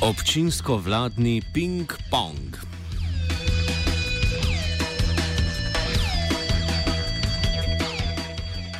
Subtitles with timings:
[0.00, 2.56] Občinsko-vladni ping-pong.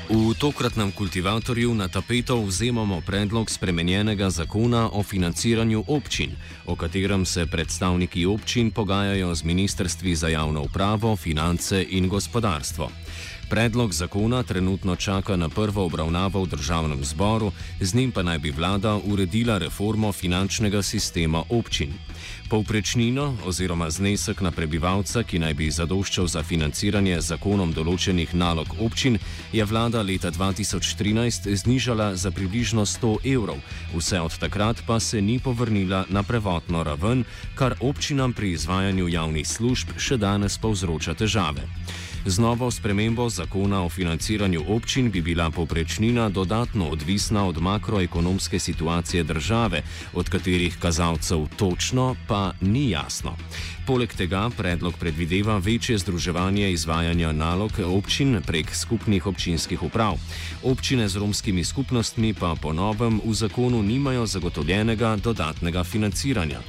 [0.09, 6.33] V tokratnem kultivatorju na tapeto vzemamo predlog spremenjenega zakona o financiranju občin,
[6.65, 12.89] o katerem se predstavniki občin pogajajo z ministrstvi za javno upravo, finance in gospodarstvo.
[13.51, 18.51] Predlog zakona trenutno čaka na prvo obravnavo v državnem zboru, z njim pa naj bi
[18.51, 21.91] vlada uredila reformo finančnega sistema občin.
[22.51, 29.19] Povprečnino oziroma znesek na prebivalca, ki naj bi zadoščal za financiranje zakonom določenih nalog občin,
[29.53, 33.59] je vlada leta 2013 znižala za približno 100 evrov,
[33.97, 37.25] vse od takrat pa se ni povrnila na prvotno raven,
[37.59, 41.67] kar občinam pri izvajanju javnih služb še danes povzroča težave.
[42.27, 49.23] Z novo spremembo zakona o financiranju občin bi bila povprečnina dodatno odvisna od makroekonomske situacije
[49.23, 49.83] države,
[50.13, 53.37] od katerih kazalcev točno pa ni jasno.
[53.87, 60.19] Poleg tega predlog predvideva večje združevanje izvajanja nalog občin prek skupnih občinskih uprav.
[60.63, 66.61] Občine z romskimi skupnostmi pa po novem v zakonu nimajo zagotovljenega dodatnega financiranja.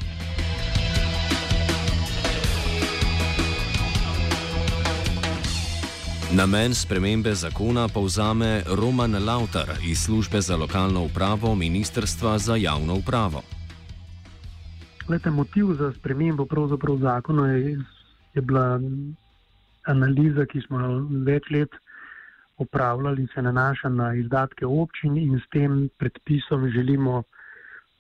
[6.31, 13.42] Namen spremembe zakona povzame Roman Lautar iz službe za lokalno upravo Ministrstva za javno upravo.
[15.09, 16.47] Lete, motiv za spremembo
[17.02, 17.80] zakona je,
[18.34, 18.80] je bila
[19.84, 21.69] analiza, ki smo jo več let
[22.58, 27.24] opravljali se nanaša na izdatke občin in s tem predpisom želimo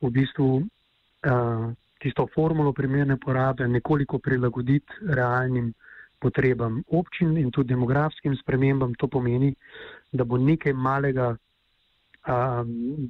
[0.01, 5.73] v bistvu uh, tisto formulo primerne porabe nekoliko prilagoditi realnim
[6.21, 8.93] potrebam občin in tudi demografskim spremembam.
[9.01, 9.55] To pomeni,
[10.11, 11.35] da bo nekaj malega.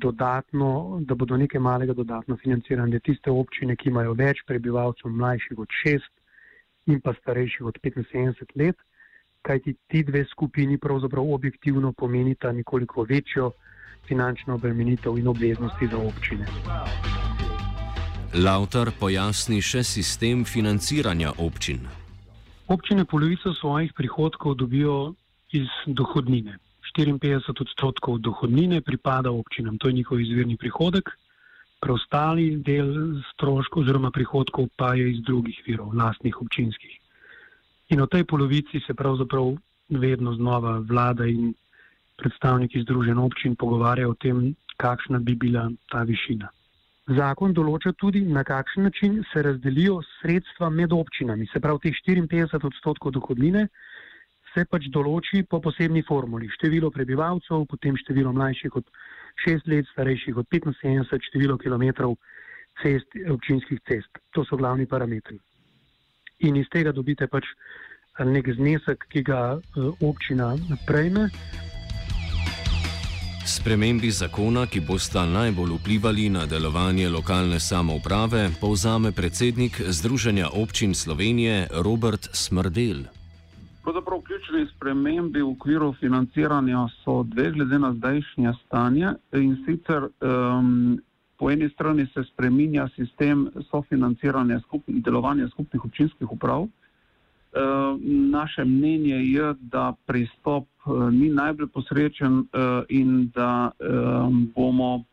[0.01, 5.75] Dodatno, da bodo nekaj malega dodatno financirane tiste občine, ki imajo več prebivalcev, mlajših od
[5.81, 6.07] 6
[6.87, 8.79] in pa starejših od 75 let,
[9.41, 13.51] kajti ti dve skupini pravzaprav objektivno pomenita nekoliko večjo
[14.07, 16.45] finančno obremenitev in obveznosti za občine.
[18.33, 22.00] Lauter pojasni še sistem financiranja občin.
[22.71, 25.13] Občine polovico svojih prihodkov dobijo
[25.51, 26.55] iz dohodnine.
[26.95, 31.09] 54 odstotkov dohodnine pripada občinam, to je njihov izvirni prihodek,
[31.81, 36.95] preostali del stroškov oziroma prihodkov pa je iz drugih virov, lastnih občinskih.
[37.91, 39.51] In o tej polovici se pravzaprav
[39.89, 41.53] vedno znova vlada in
[42.15, 46.47] predstavniki združen občin pogovarjajo o tem, kakšna bi bila ta višina.
[47.17, 51.47] Zakon določa tudi, na kakšen način se razdelijo sredstva med občinami.
[51.51, 53.67] Se pravi, teh 54 odstotkov dohodnine
[54.53, 56.49] se pač določi po posebni formuli.
[56.57, 58.87] Število prebivalcev, potem število mlajših od
[59.45, 62.17] 6 let, starejših od 75, število kilometrov
[62.81, 64.21] cest, občinskih cest.
[64.35, 65.39] To so glavni parametri.
[66.47, 67.47] In iz tega dobite pač
[68.19, 70.53] nek znesek, ki ga eh, občina
[70.87, 71.29] prejme.
[73.51, 81.67] Spremembi zakona, ki bosta najbolj vplivali na delovanje lokalne samouprave, povzame predsednik Združenja občin Slovenije
[81.83, 83.03] Robert Smrdel.
[83.83, 89.13] Pravzaprav ključni spremembi v okviru financiranja so dve, glede na zdajšnje stanje.
[89.35, 91.01] In sicer um,
[91.37, 96.67] po eni strani se spreminja sistem sofinanciranja skupnih, delovanja skupnih občinskih uprav.
[97.51, 97.99] Uh,
[98.31, 102.45] naše mnenje je, da pristop uh, ni najbolj posrečen uh,
[102.89, 103.71] in da
[104.55, 105.03] bomo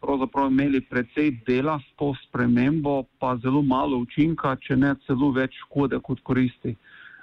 [0.00, 5.54] pravzaprav imeli precej dela s to spremembo, pa zelo malo učinka, če ne celo več
[5.68, 6.74] škode kot koristi.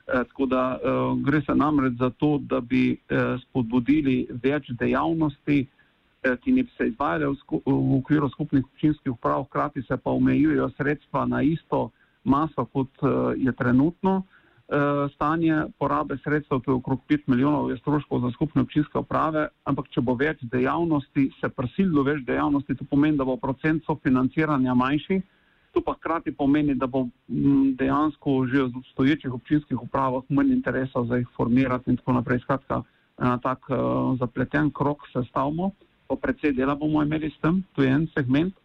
[0.08, 0.80] Tako da
[1.24, 2.98] gre se namreč za to, da bi
[3.44, 9.46] spodbudili več dejavnosti, eh, ki ne bi se izvajale v, v okviru skupnih občinskih uprav,
[9.46, 11.92] hkrati se pa omejujejo sredstva na isto
[12.24, 12.90] maso, kot
[13.38, 14.24] je trenutno
[15.14, 19.90] stanje porabe sredstev, to je okrog 5 milijonov je stroškov za skupne občinske uprave, ampak
[19.92, 25.22] če bo več dejavnosti, se prisililo več dejavnosti, to pomeni, da bo procent sofinanciranja manjši.
[25.76, 31.20] To pa hkrati pomeni, da bo dejansko že v obstoječih občinskih upravah manj interesa za
[31.20, 32.40] jih formirati in tako naprej.
[32.44, 32.82] Skratka,
[33.20, 35.72] na tak uh, zapleten krok se stavimo,
[36.08, 38.56] pa predvsej dela bomo imeli s tem, to je en segment.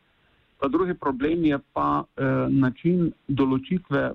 [0.59, 4.15] Ta drugi problem je pa eh, način določitve eh,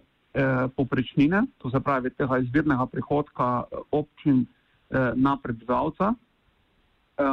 [0.75, 4.45] poprečnine, to se pravi tega izvirnega prihodka eh, občin
[4.89, 6.13] eh, na prebivalca.
[7.17, 7.23] Eh,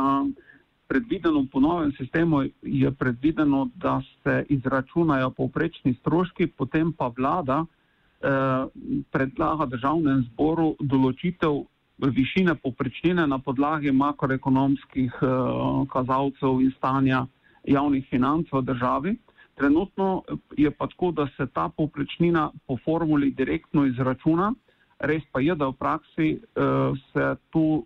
[0.89, 8.67] predvideno po novem sistemu je predvideno, da se izračunajo povprečni stroški, potem pa vlada eh,
[9.11, 11.65] predlaga državnem zboru določitev
[11.99, 15.29] višine poprečnine na podlagi makroekonomskih eh,
[15.93, 17.27] kazalcev in stanja
[17.65, 19.17] javnih financ v državi.
[19.59, 20.23] Trenutno
[20.57, 24.53] je pa tako, da se ta povprečnina po formuli direktno izračuna,
[24.99, 27.85] res pa je, da v praksi uh, se tu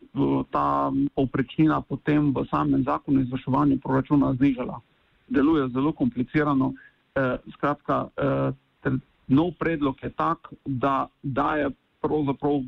[0.50, 4.80] ta povprečnina potem v samem zakonu o izvrševanju proračuna znižala.
[5.28, 6.72] Deluje zelo komplicirano.
[6.72, 8.98] Uh, skratka, uh,
[9.28, 11.70] nov predlog je tak, da daje
[12.00, 12.60] pravzaprav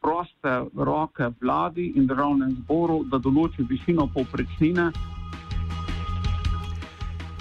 [0.00, 4.90] proste roke vladi in državnem zboru, da določi višino povprečnine.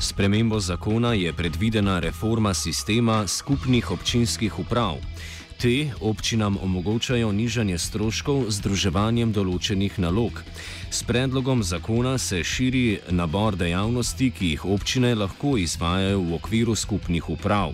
[0.04, 4.96] Spremembo zakona je predvidena reforma sistema skupnih občinskih uprav.
[5.62, 10.42] Te občinam omogočajo nižanje stroškov z združevanjem določenih nalog.
[10.92, 17.30] S predlogom zakona se širi nabor dejavnosti, ki jih občine lahko izvajajo v okviru skupnih
[17.30, 17.72] uprav.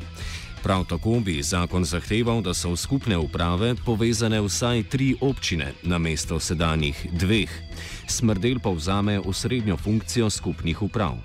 [0.61, 6.37] Prav tako bi zakon zahteval, da so v skupne uprave povezane vsaj tri občine namesto
[6.37, 7.49] sedanjih dveh.
[8.05, 11.17] Smrdel pa vzame osrednjo funkcijo skupnih uprav.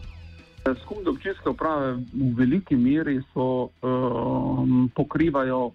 [0.65, 5.75] Skupne občinske uprave v veliki meri so, um, pokrivajo uh,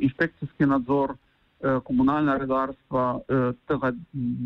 [0.00, 3.92] inšpekcijski nadzor, uh, komunalna redarstva, uh, tega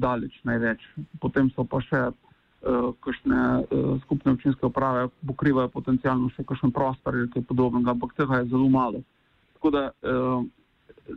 [0.03, 0.83] daleč največ.
[1.23, 7.15] Potem so pa še uh, kakšne uh, skupne občinske uprave, pokrivajo potencialno še kakšen prostor
[7.15, 9.07] ali kaj podobnega, ampak tega je zelo malo.
[9.55, 11.17] Tako da uh,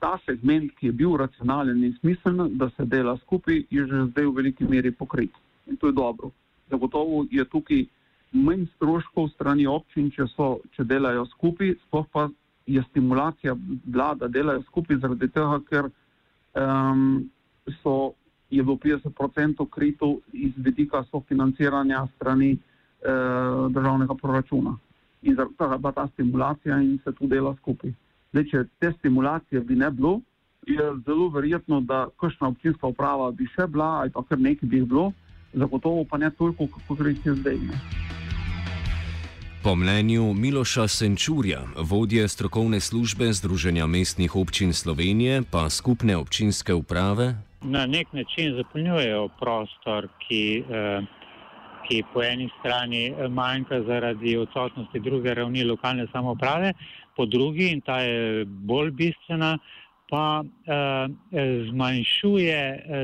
[0.00, 4.24] ta segment, ki je bil racionalen in smiseln, da se dela skupaj, je že zdaj
[4.24, 5.36] v veliki meri pokrit.
[5.68, 6.32] In to je dobro
[6.70, 7.84] zagotovo je tukaj
[8.32, 12.28] manj stroškov strani občin, če, so, če delajo skupaj, sploh pa
[12.70, 13.56] je stimulacija
[13.86, 15.88] vlada, da delajo skupaj, zaradi tega, ker
[16.54, 17.24] um,
[17.82, 18.12] so,
[18.50, 24.76] je bilo 50% krito iz vidika sofinanciranja strani uh, državnega proračuna.
[25.22, 27.92] In zaradi tega je ta stimulacija in se tu dela skupaj.
[28.32, 30.20] Zdaj, če te stimulacije bi ne bilo,
[30.66, 34.82] je zelo verjetno, da kakšna občinska uprava bi še bila ali pa kar nekaj bi
[34.84, 35.12] bilo
[35.52, 37.58] zagotovo pa ne toliko, kot je zdaj.
[37.58, 37.80] Ne.
[39.62, 47.34] Po mnenju Miloša Senčurja, vodje strokovne službe Združenja mestnih občin Slovenije, pa skupne občinske uprave.
[47.62, 51.00] Na nek način zapolnjujejo prostor, ki, eh,
[51.88, 56.72] ki po eni strani eh, manjka zaradi odsotnosti druge ravni lokalne samoprave,
[57.16, 59.58] po drugi, in ta je bolj bistvena,
[60.10, 61.08] pa eh,
[61.70, 62.62] zmanjšuje,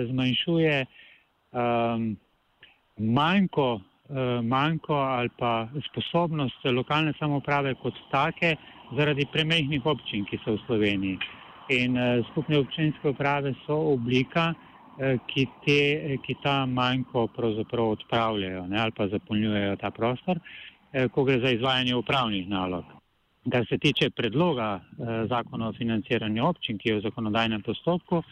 [0.09, 0.87] zmanjšuje
[1.53, 2.17] um,
[2.97, 8.57] manjko, eh, manjko ali pa sposobnost lokalne samoprave kot take
[8.97, 11.19] zaradi premehnih občin, ki so v Sloveniji.
[11.69, 14.55] In eh, skupne občinske uprave so oblika,
[14.99, 20.41] eh, ki, te, ki ta manjko pravzaprav odpravljajo ne, ali pa zapolnjujejo ta prostor,
[21.13, 22.85] ko gre za izvajanje upravnih nalog.
[23.53, 24.81] Kar se tiče predloga
[25.29, 28.23] zakona o financiranju občin, ki je v zakonodajnem postopku,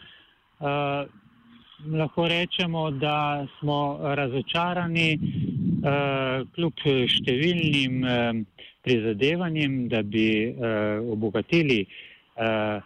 [1.91, 6.83] lahko rečemo, da smo razočarani uh, kljub
[7.19, 8.41] številnim uh,
[8.85, 12.81] prizadevanjem, da bi uh, obogatili uh,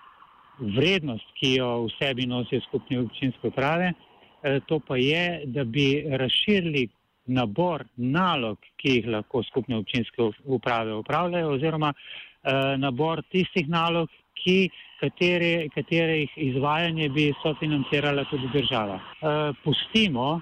[0.60, 3.93] vrednost, ki jo v sebi nosijo skupne občinske uprave.
[3.93, 6.88] Uh, to pa je, da bi razširili
[7.29, 14.69] nabor nalog, ki jih lahko skupne občinske uprave upravljajo, oziroma uh, nabor tistih nalog, ki,
[15.00, 19.00] katere, katerih izvajanje bi sofinancirala tudi država.
[19.00, 20.41] E, pustimo,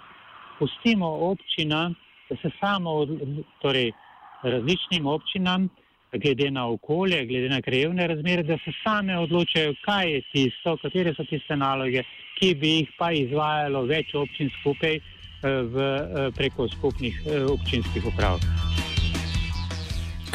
[0.60, 1.96] pustimo občinam,
[2.30, 3.06] da se samo,
[3.62, 3.92] torej
[4.44, 5.70] različnim občinam,
[6.12, 11.14] glede na okolje, glede na krajevne razmere, da se same odločajo, kaj je tisto, katere
[11.14, 12.04] so tiste naloge,
[12.40, 15.00] ki bi jih pa izvajalo več občin skupaj
[15.44, 15.88] v,
[16.38, 17.24] preko skupnih
[17.54, 18.40] občinskih uprav.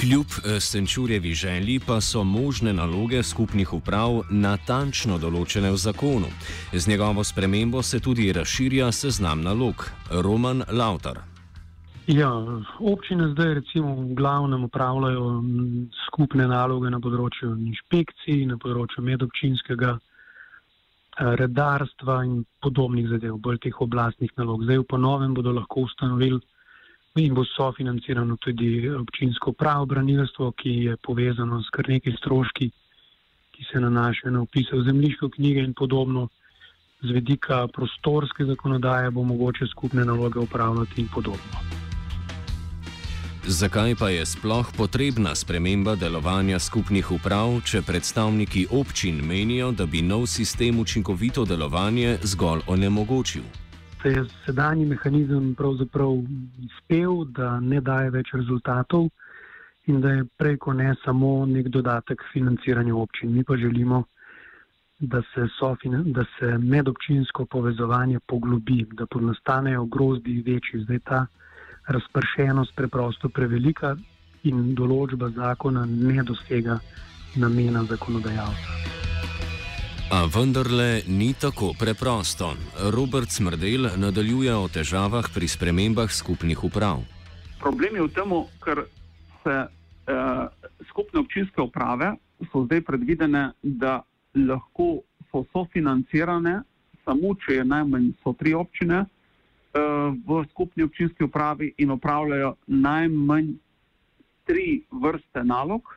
[0.02, 6.30] Kljub eh, Senčurjevi želji pa so možne naloge skupnih uprav natančno določene v zakonu.
[6.72, 9.84] Z njegovo spremembo se tudi razširja seznam nalog.
[10.10, 11.20] Roman Lautar.
[12.10, 12.32] Ja,
[12.80, 15.28] občine zdaj recimo v glavnem upravljajo
[16.08, 23.78] skupne naloge na področju inšpekcij, na področju medobčinskega eh, redarstva in podobnih zadev, bolj teh
[23.86, 24.66] oblastnih nalog.
[24.66, 26.42] Zdaj v ponovem bodo lahko ustanovili
[27.20, 32.70] in bo sofinancirano tudi občinsko pravo branilstvo, ki je povezano s kar nekaj stroški,
[33.52, 36.28] ki se nanašajo na upise v zemljiško knjige in podobno.
[37.02, 41.82] Z vedika prostorske zakonodaje bo mogoče skupne naloge upravljati in podobno.
[43.46, 50.02] Zakaj pa je sploh potrebna sprememba delovanja skupnih uprav, če predstavniki občin menijo, da bi
[50.02, 53.42] nov sistem učinkovito delovanje zgolj onemogočil?
[54.02, 56.12] Se je sedanji mehanizem pravzaprav
[56.58, 59.08] izpel, da ne daje več rezultatov
[59.86, 63.32] in da je preko ne samo nek dodatek financiranju občin.
[63.32, 64.04] Mi pa želimo,
[64.98, 65.46] da se,
[66.04, 70.84] da se medobčinsko povezovanje poglobi, da ponastanejo grozdi večji.
[70.84, 71.26] Zdaj ta
[71.88, 73.96] razpršenost preprosto prevelika
[74.42, 76.78] in določba zakona ne dosega
[77.36, 79.01] namena zakonodajalca.
[80.12, 82.52] A vendarle ni tako preprosto.
[82.92, 87.00] Robert Smrdel nadaljuje o težavah pri spremembah skupnih uprav.
[87.56, 88.82] Problem je v tem, ker
[89.40, 90.52] se uh,
[90.90, 92.10] skupne občinske uprave
[92.52, 94.02] so zdaj predvidene, da
[94.36, 95.00] lahko
[95.32, 96.60] so sofinancirane,
[97.08, 103.48] samo če je najmanj so tri občine uh, v skupni občinski upravi in upravljajo najmanj
[104.44, 105.88] tri vrste nalog,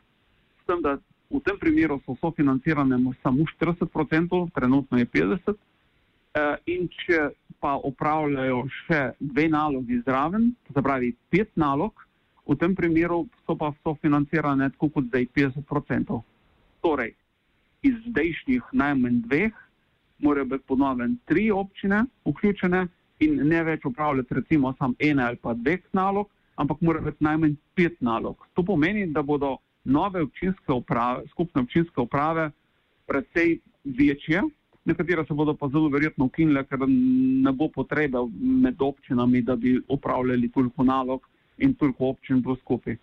[0.64, 0.96] s tem, da
[1.30, 5.56] v tem primeru so sofinancirane samo 40%, trenutno je 50%.
[6.36, 7.30] Eh, in če
[7.64, 11.96] pa upravljajo še dve nalogi zraven, se pravi pet nalog,
[12.44, 16.20] v tem primeru so pa sofinancirane tako kot zdaj 50%.
[16.84, 17.16] Torej,
[17.88, 19.56] iz zdajšnjih najmanj dveh,
[20.20, 22.84] morajo biti ponovno tri občine vključene
[23.24, 26.28] in ne več upravljati recimo samo ene ali pa dveh nalog,
[26.60, 28.44] ampak morajo biti najmanj pet nalog.
[28.54, 32.50] To pomeni, da bodo nove občinske uprave, skupne občinske uprave,
[33.06, 34.42] precej večje,
[34.86, 39.80] nekatere se bodo pa zelo verjetno ukinile, ker ne bo potrebe med občinami, da bi
[39.88, 42.98] upravljali toliko nalog in toliko občin bo skupaj.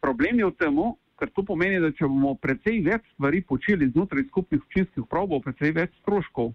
[0.00, 0.78] Problem je v tem,
[1.18, 5.40] ker to pomeni, da če bomo precej več stvari počeli znotraj skupnih občinskih uprav, bo
[5.42, 6.52] precej več stroškov.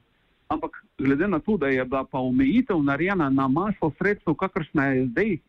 [0.51, 5.05] Ampak glede na to, da je bila pa omejitev narejena na maso sredstev, kakršna je
[5.11, 5.39] zdaj eh,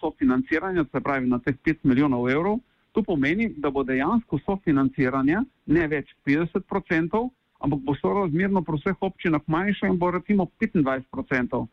[0.00, 2.60] sofinanciranje, se pravi na teh 5 milijonov evrov,
[2.92, 7.20] To pomeni, da bo dejansko sofinanciranje ne več 50%,
[7.60, 11.66] ampak bo sorazmerno pri vseh občinah manjše in bo recimo 25%.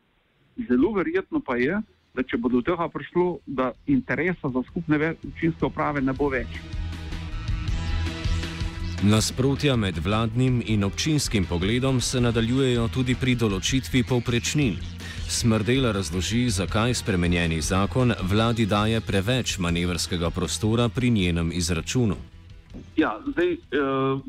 [0.69, 1.79] Zelo verjetno pa je,
[2.13, 6.59] da če bo do tega prišlo, da interesa za skupne občinske uprave ne bo več.
[9.05, 14.96] Nasprotja med vladnim in občinskim pogledom se nadaljujejo tudi pri določitvi povprečnin.
[15.29, 22.15] Smrdela razloži, zakaj spremenjeni zakon vladi daje preveč manevrskega prostora pri njenem izračunu.
[22.97, 23.57] Ja, zdaj, eh,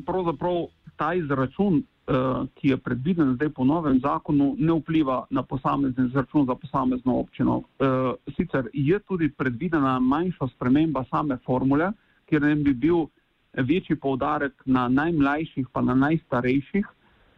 [0.05, 0.65] pravzaprav
[0.95, 2.13] ta izračun, eh,
[2.55, 7.61] ki je predviden zdaj po novem zakonu, ne vpliva na posamezni izračun za posamezno občino.
[7.79, 11.91] Eh, sicer je tudi predvidena manjša sprememba same formule,
[12.25, 13.05] kjer ne bi bil
[13.53, 16.85] večji poudarek na najmlajših, pa na najstarejših.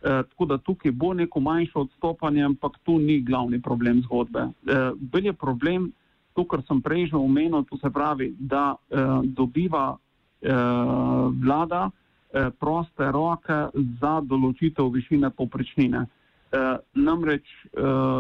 [0.04, 4.40] Eh, tako da tukaj bo neko manjše odstopanje, ampak tu ni glavni problem zgodbe.
[4.40, 5.92] Eh, bolj je problem
[6.34, 9.98] to, kar sem prej že omenil, to se pravi, da eh, dobiva
[11.42, 11.90] vlada
[12.60, 13.58] proste roke
[14.02, 16.00] za določitev višine poprečnine.
[16.98, 17.46] Namreč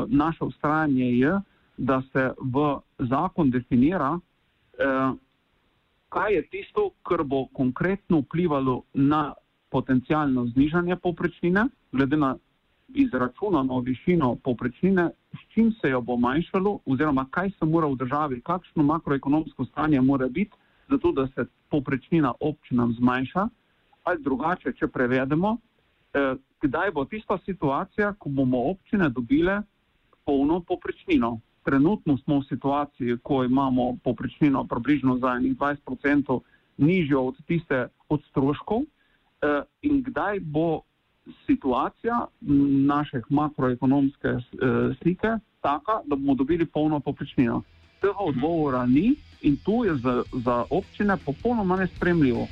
[0.07, 1.31] naše ustrajanje je,
[1.77, 2.65] da se v
[3.09, 4.19] zakon definira,
[6.13, 9.33] kaj je tisto, kar bo konkretno vplivalo na
[9.71, 12.35] potencijalno znižanje povprečnine, glede na
[12.93, 18.41] izračunano višino povprečnine, s čim se jo bo manjšalo, oziroma kaj se mora v državi,
[18.41, 20.51] kakšno makroekonomsko stanje mora biti,
[20.89, 23.47] zato da se povprečnina občinam zmanjša,
[24.03, 25.57] ali drugače, če prevedemo,
[26.13, 29.61] eh, kdaj bo tista situacija, ko bomo občine dobile
[30.25, 31.39] polno povprečnino.
[31.63, 36.39] Trenutno smo v situaciji, ko imamo povprečnino približno za 20%
[36.77, 38.81] nižjo od tiste od stroškov.
[39.41, 40.81] Eh, in kdaj bo
[41.45, 42.27] situacija
[42.85, 44.41] naše makroekonomske eh,
[45.01, 45.27] slike
[45.61, 47.61] taka, da bomo dobili polno poprečnino.
[48.01, 52.47] Tega odgovora ni in tu je za, za občine popolnoma nespremljivo.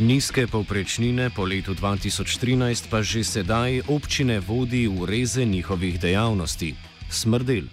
[0.00, 6.74] Nizke povprečnine po letu 2013 pa že sedaj občine vodi v reze njihovih dejavnosti.
[7.10, 7.64] Smrdel.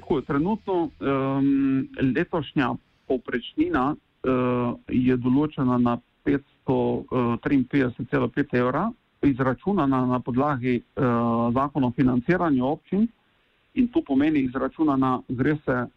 [0.00, 2.74] Ko je trenutno um, letošnja
[3.06, 8.90] povprečnina uh, je določena na 553,5 evra,
[9.26, 10.84] izračunana na podlagi uh,
[11.54, 13.08] zakona o financiranju občin.
[13.74, 15.88] In to pomeni izračunana, gre se eh,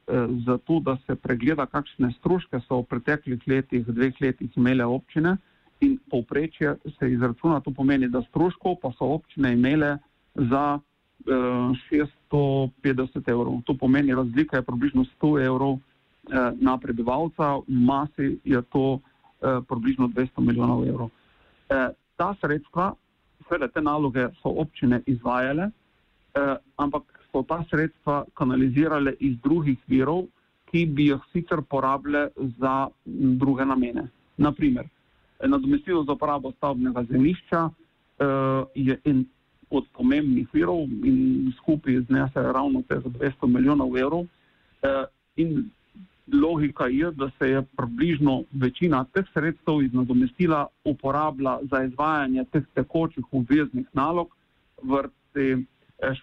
[0.45, 5.37] za to, da se pregleda, kakšne stroške so v preteklih letih, dveh letih imele občine
[5.85, 9.97] in povprečje se izračuna, to pomeni, da stroškov pa so občine imele
[10.33, 10.79] za
[11.27, 11.31] eh,
[11.93, 13.61] 650 evrov.
[13.69, 15.96] To pomeni, razlika je približno 100 evrov eh,
[16.59, 18.99] na prebivalca, v masi je to
[19.41, 21.09] eh, približno 200 milijonov evrov.
[21.69, 22.93] Eh, ta sredstva,
[23.47, 25.69] seveda te naloge so občine izvajale,
[26.33, 30.27] eh, ampak so ta sredstva kanalizirale iz drugih virov,
[30.67, 32.29] ki bi jih sicer porabile
[32.59, 32.89] za
[33.39, 34.07] druge namene.
[34.37, 34.87] Naprimer,
[35.39, 39.25] nadomestilo za uporabo stavbnega zemljišča uh, je en
[39.69, 44.19] od pomembnih virov in skupaj znese ravno teh 200 milijonov evrov.
[44.19, 45.69] Uh, in
[46.33, 52.63] logika je, da se je približno večina teh sredstev iz nadomestila uporabila za izvajanje teh
[52.73, 54.27] tekočih obveznih nalog,
[54.83, 55.65] vrsti,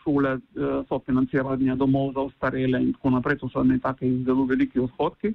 [0.02, 0.38] šole,
[0.88, 3.38] sofinanciranje domov za ostarele in tako naprej.
[3.38, 5.32] To so ne take zelo veliki odhodki.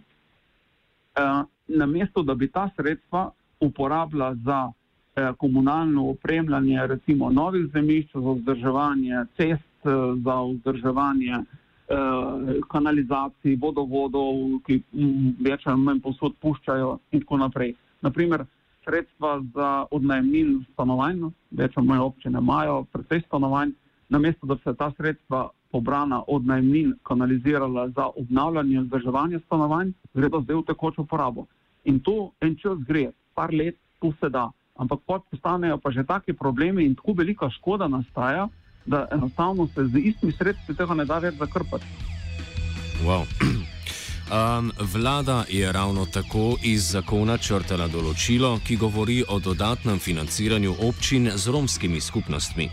[1.19, 4.71] Uh, namesto, da bi ta sredstva uporablja za
[5.15, 9.89] eh, komunalno opremljanje, recimo novih zemljišč, za vzdrževanje cest, eh,
[10.23, 11.43] za vzdrževanje eh,
[12.69, 17.75] kanalizacij, vodovodov, ki m, več ali manj posod puščajo in tako naprej.
[18.05, 18.45] Naprimer,
[18.85, 23.73] sredstva za odnajmin stanovanj, več ali manj občine imajo precej stanovanj,
[24.09, 30.29] namesto da se ta sredstva pobrana od najmin kanalizirala za obnavljanje in vzdrževanje stanovanj, gre
[30.29, 31.45] to zdaj v tekočo porabo.
[31.85, 34.49] In to en čas gre, par let, tu se da.
[34.79, 38.47] Ampak postanejo pa že taki problemi in tako velika škoda nastaja,
[38.85, 41.85] da enostavno se z istimi sredstvi tega ne da več zakrpati.
[43.05, 43.25] Wow.
[44.29, 51.31] Um, vlada je ravno tako iz zakona črtala določilo, ki govori o dodatnem financiranju občin
[51.33, 52.67] z romskimi skupnostmi.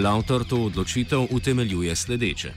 [0.00, 2.54] Lautor to odločitev utemeljuje sledeče.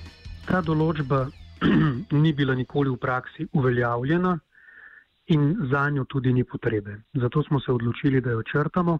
[0.47, 1.25] Ta določba
[2.23, 4.37] ni bila nikoli v praksi uveljavljena
[5.35, 7.01] in za njo tudi ni potrebe.
[7.19, 8.99] Zato smo se odločili, da jo črtamo.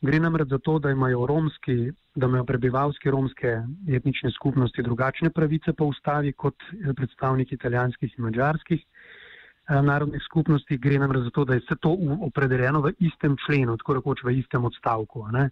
[0.00, 3.56] Gre namreč za to, da imajo, romski, da imajo prebivalski romske
[3.88, 6.54] etnične skupnosti drugačne pravice po ustavi kot
[6.96, 10.78] predstavniki italijanskih in mađarskih eh, narodnih skupnosti.
[10.78, 14.38] Gre namreč za to, da je vse to opredeljeno v istem členu, tako rekoč v
[14.38, 15.26] istem odstavku.
[15.32, 15.50] Ne?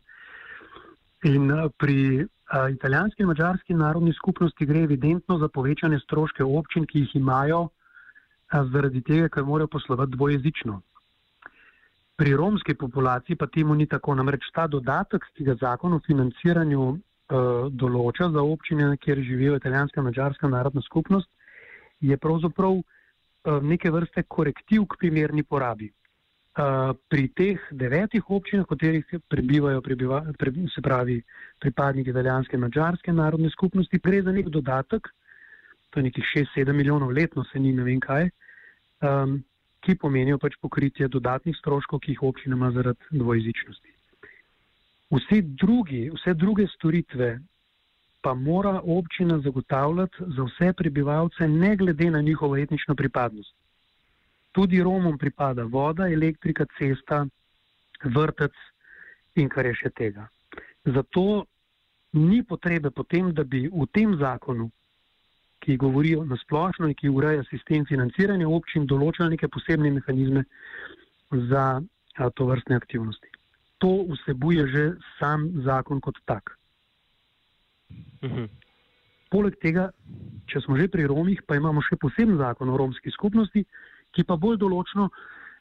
[1.24, 6.86] In eh, pri a, italijanski in mađarski narodni skupnosti gre evidentno za povečane stroške občin,
[6.86, 7.68] ki jih imajo
[8.48, 10.82] a, zaradi tega, ker morajo poslovati dvojezično.
[12.16, 14.14] Pri romski populaciji pa temu ni tako.
[14.16, 17.00] Namreč ta dodatek, ki ga zakon o financiranju uh,
[17.68, 21.28] določa za občine, kjer živijo italijanska in mačarska narodna skupnost,
[22.00, 22.86] je pravzaprav uh,
[23.62, 25.90] neke vrste korektiv k primerni porabi.
[26.56, 31.18] Uh, pri teh devetih občinah, v katerih prebivajo prebiva, pre, se pravi
[31.60, 35.12] pripadniki italijanske in mačarske narodne skupnosti, gre za nek dodatek,
[35.92, 38.30] to je nekih 6-7 milijonov letno, se ni ne vem kaj.
[39.04, 39.36] Um,
[39.86, 43.92] ki pomenijo pač pokritje dodatnih stroškov, ki jih občina ima zaradi dvojezičnosti.
[45.14, 47.36] Vse, drugi, vse druge storitve
[48.20, 53.54] pa mora občina zagotavljati za vse prebivalce, ne glede na njihovo etnično pripadnost.
[54.52, 57.26] Tudi Romom pripada voda, elektrika, cesta,
[58.04, 58.52] vrtec
[59.36, 60.26] in kar je še tega.
[60.84, 61.44] Zato
[62.12, 64.70] ni potrebe potem, da bi v tem zakonu
[65.60, 70.44] ki govorijo na splošno in ki ureja sistem financiranja občin, določajo neke posebne mehanizme
[71.50, 71.64] za
[72.16, 73.32] a, to vrstne aktivnosti.
[73.84, 74.84] To vsebuje že
[75.18, 76.56] sam zakon kot tak.
[78.22, 78.46] Mhm.
[79.30, 79.90] Poleg tega,
[80.46, 83.64] če smo že pri Romih, pa imamo še poseben zakon o romski skupnosti,
[84.14, 85.10] ki pa bolj določno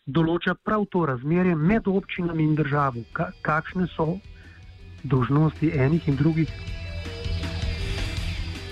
[0.05, 4.19] določa prav to razmerje med občinami in državo, ka, kakšne so
[5.03, 6.51] dožnosti enih in drugih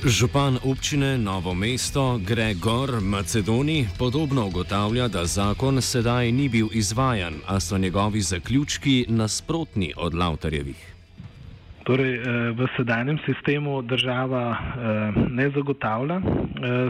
[0.04, 7.60] Župan občine Novo mesto Gregor Macedoni podobno ugotavlja, da zakon sedaj ni bil izvajan, a
[7.60, 10.93] so njegovi zaključki nasprotni od Lautarjevih.
[11.84, 12.24] Torej,
[12.56, 14.56] v sedanjem sistemu država
[15.30, 16.22] ne zagotavlja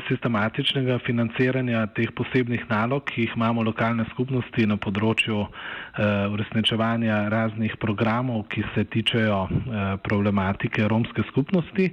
[0.07, 5.39] sistematičnega financiranja teh posebnih nalog, ki jih imamo lokalne skupnosti na področju
[6.29, 9.39] uresničevanja raznih programov, ki se tičejo
[10.05, 11.89] problematike romske skupnosti.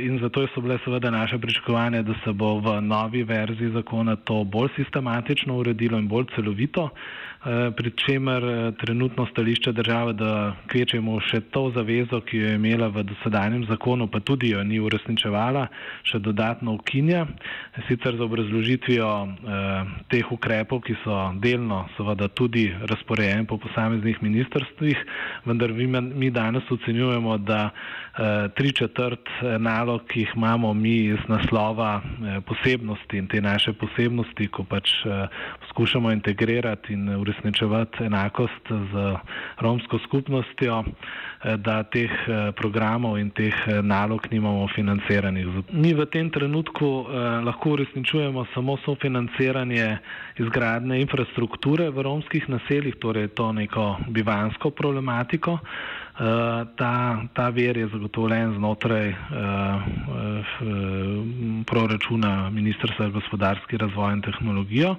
[0.00, 4.44] In zato so bile seveda naše pričakovanje, da se bo v novi verziji zakona to
[4.44, 6.88] bolj sistematično uredilo in bolj celovito.
[7.76, 8.42] Pri čemer
[8.80, 14.08] trenutno stališče države, da kvečemo še to zavezo, ki jo je imela v dosedanjem zakonu,
[14.10, 15.66] pa tudi jo ni uresničevala,
[16.04, 17.24] še dodatno ukinja.
[17.88, 19.08] Sicer z obrazložitvijo
[20.12, 25.04] teh ukrepov, ki so delno seveda tudi razporejeni po posameznih ministrstvih,
[25.48, 27.70] vendar mi danes ocenjujemo, da
[28.58, 29.30] tri četrt
[29.62, 32.00] nalog, ki jih imamo mi iz naslova
[32.46, 34.90] posebnosti in te naše posebnosti, ko pač
[35.62, 37.08] poskušamo integrirati in
[37.38, 39.16] uresničevati enakost z
[39.60, 45.46] romsko skupnostjo, eh, da teh eh, programov in teh eh, nalog nimamo financiranih.
[45.72, 47.06] Mi v tem trenutku
[47.44, 49.98] lahko uresničujemo samo sofinanciranje
[50.38, 55.58] izgradne infrastrukture v romskih naseljih, torej to neko bivansko problematiko.
[56.76, 60.46] Ta, ta ver je zagotovljen znotraj uh, uh,
[61.66, 64.90] proračuna Ministrstva za gospodarski razvoj in tehnologijo.
[64.90, 64.98] Uh,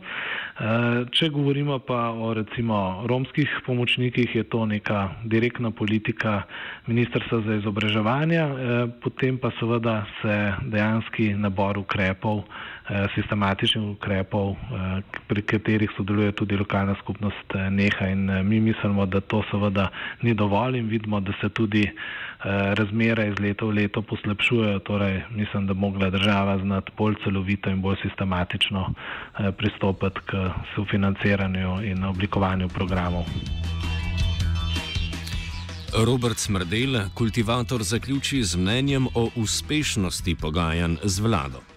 [1.11, 6.41] če govorimo pa o recimo romskih pomočnikih, je to neka direktna politika
[6.87, 8.55] Ministrstva za izobraževanje, uh,
[9.03, 12.78] potem pa seveda se dejanski nabor ukrepov uh,
[13.15, 18.07] sistematičnih ukrepov, eh, pri katerih sodeluje tudi lokalna skupnost eh, neha.
[18.07, 19.89] In mi mislimo, da to seveda
[20.21, 21.91] ni dovolj in vidimo, da se tudi
[22.79, 27.81] razmere iz leta v leto poslepšujejo, torej mislim, da mogla država znati bolj celovito in
[27.81, 28.93] bolj sistematično
[29.57, 33.25] pristopiti k sofinanciranju in oblikovanju programov.
[36.05, 41.68] Robert Smrdel, kultivator, zaključi z mnenjem o uspešnosti pogajanj z vlado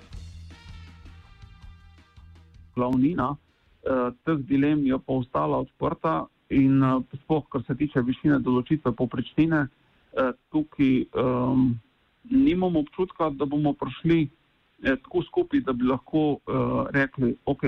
[2.75, 3.37] glavnina
[3.83, 8.93] eh, teh dilem je pa ostala odprta in eh, spoh, kar se tiče višine določitve
[8.97, 11.65] poprečnine, eh, tukaj eh,
[12.31, 14.21] nimamo občutka, da bomo prišli
[14.83, 17.65] eh, tako skupaj, da bi lahko eh, rekli, ok,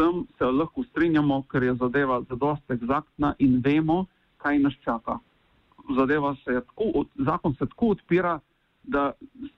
[0.00, 4.06] tam se lahko strinjamo, ker je zadeva zadost egzaktna in vemo,
[4.40, 5.18] kaj nas čaka.
[5.96, 8.38] Zadeva se je tako, zakon se tako odpira,
[8.82, 9.12] da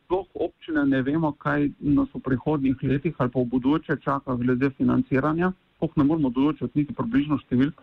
[0.04, 4.70] sploh občine ne vemo, kaj nas v prihodnjih letih ali pa v buduče čaka glede
[4.70, 7.80] financiranja, sploh ne moramo določiti niti približno številk.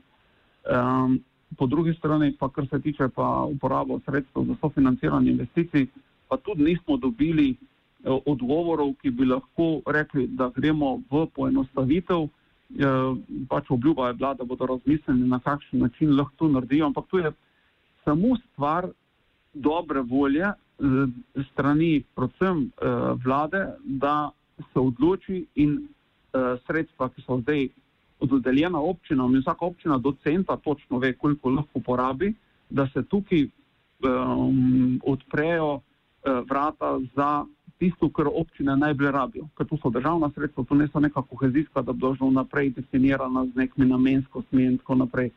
[0.69, 1.19] Um,
[1.57, 5.87] po drugi strani pa, kar se tiče pa uporabo sredstev za sofinanciranje investicij,
[6.29, 12.27] pa tudi nismo dobili eh, odgovorov, ki bi lahko rekli, da gremo v poenostavitev.
[12.69, 13.15] Eh,
[13.49, 17.17] pač obljuba je bila, da bodo razmislili, na kakšen način lahko to naredijo, ampak to
[17.17, 17.31] je
[18.05, 18.91] samo stvar
[19.53, 20.51] dobre volje
[21.51, 22.87] strani predvsem eh,
[23.25, 27.67] vlade, da se odloči in eh, sredstva, ki so zdaj
[28.19, 32.33] dodeljena občinam, in vsaka občina do centa točno ve, koliko lahko porabi,
[32.69, 33.47] da se tukaj
[34.03, 35.81] um, odprejo uh,
[36.49, 37.45] vrata za
[37.79, 39.47] tisto, kar občine najbolj rabijo.
[39.57, 43.45] Ker tu so državna sredstva, tu ne so neka kohezijska, da bi že vnaprej definirana
[43.45, 45.29] z nekimi namenskostmi in tako naprej.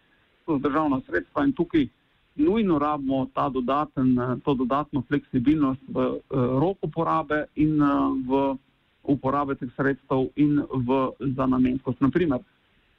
[0.46, 1.87] To so državna sredstva in tukaj
[2.35, 6.21] nujno rabimo ta dodaten, eh, to dodatno fleksibilnost v uh,
[6.61, 8.57] roku porabe in uh, v
[9.03, 12.01] uporabe teh sredstev in v, za namenskost.
[12.01, 12.40] Naprimer,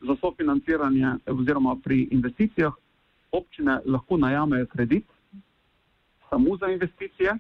[0.02, 2.74] za sofinanciranje oziroma pri investicijah
[3.32, 5.06] občine lahko najamejo kredit
[6.30, 7.38] samo za investicije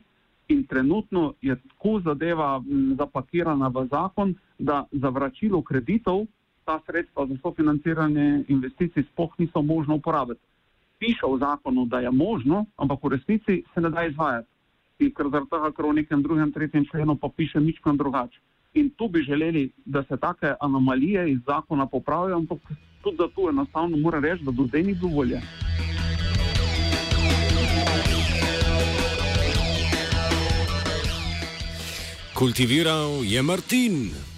[0.47, 6.25] in trenutno je tako zadeva m, zapakirana v zakon, da za vračilo kreditov
[6.65, 10.52] ta sredstva za sofinanciranje investicij spoh niso možno uporabiti
[11.03, 14.47] piše v zakonu, da je možno, ampak v resnici se ne da izvajati.
[14.99, 18.39] In ker zaradi tega, ker v nekem drugem, tretjem členu pa piše nič kam drugače.
[18.79, 22.59] In tu bi želeli, da se take anomalije iz zakona popravijo, ampak
[23.03, 25.41] tudi za to enostavno mora reči, da do zdaj ni dovolje.
[32.33, 34.32] Kultiviral je Martin.